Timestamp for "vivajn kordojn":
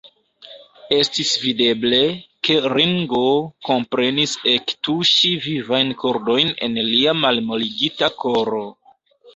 5.47-6.55